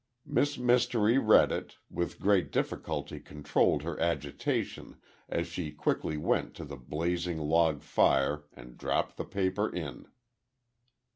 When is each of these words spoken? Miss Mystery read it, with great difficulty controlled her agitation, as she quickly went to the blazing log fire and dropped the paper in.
Miss 0.25 0.57
Mystery 0.57 1.19
read 1.19 1.51
it, 1.51 1.77
with 1.87 2.19
great 2.19 2.51
difficulty 2.51 3.19
controlled 3.19 3.83
her 3.83 3.99
agitation, 3.99 4.99
as 5.29 5.45
she 5.45 5.69
quickly 5.69 6.17
went 6.17 6.55
to 6.55 6.65
the 6.65 6.75
blazing 6.75 7.37
log 7.37 7.83
fire 7.83 8.45
and 8.51 8.79
dropped 8.79 9.15
the 9.15 9.25
paper 9.25 9.69
in. 9.69 10.07